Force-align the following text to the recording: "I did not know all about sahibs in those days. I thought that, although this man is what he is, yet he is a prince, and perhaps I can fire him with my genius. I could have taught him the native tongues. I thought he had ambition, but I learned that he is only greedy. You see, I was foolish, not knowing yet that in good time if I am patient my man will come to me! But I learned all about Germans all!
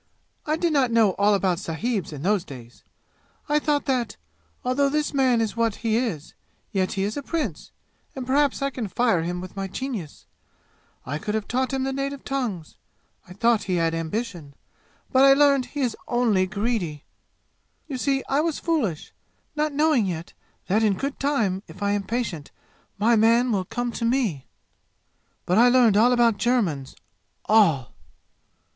"I 0.47 0.55
did 0.57 0.73
not 0.73 0.89
know 0.89 1.11
all 1.19 1.35
about 1.35 1.59
sahibs 1.59 2.11
in 2.11 2.23
those 2.23 2.43
days. 2.43 2.83
I 3.47 3.59
thought 3.59 3.85
that, 3.85 4.17
although 4.65 4.89
this 4.89 5.13
man 5.13 5.39
is 5.39 5.55
what 5.55 5.75
he 5.85 5.95
is, 5.95 6.33
yet 6.71 6.93
he 6.93 7.03
is 7.03 7.17
a 7.17 7.21
prince, 7.21 7.71
and 8.15 8.25
perhaps 8.25 8.63
I 8.63 8.71
can 8.71 8.87
fire 8.87 9.21
him 9.21 9.41
with 9.41 9.55
my 9.55 9.67
genius. 9.67 10.25
I 11.05 11.19
could 11.19 11.35
have 11.35 11.47
taught 11.47 11.71
him 11.71 11.83
the 11.83 11.93
native 11.93 12.23
tongues. 12.23 12.77
I 13.27 13.33
thought 13.33 13.65
he 13.65 13.75
had 13.75 13.93
ambition, 13.93 14.55
but 15.11 15.23
I 15.23 15.33
learned 15.33 15.65
that 15.65 15.71
he 15.73 15.81
is 15.81 15.95
only 16.07 16.47
greedy. 16.47 17.03
You 17.85 17.99
see, 17.99 18.23
I 18.27 18.41
was 18.41 18.57
foolish, 18.57 19.13
not 19.55 19.71
knowing 19.71 20.07
yet 20.07 20.33
that 20.65 20.81
in 20.81 20.95
good 20.97 21.19
time 21.19 21.61
if 21.67 21.83
I 21.83 21.91
am 21.91 22.01
patient 22.05 22.49
my 22.97 23.15
man 23.15 23.51
will 23.51 23.65
come 23.65 23.91
to 23.91 24.05
me! 24.05 24.47
But 25.45 25.59
I 25.59 25.69
learned 25.69 25.95
all 25.95 26.11
about 26.11 26.37
Germans 26.39 26.95
all! 27.45 27.93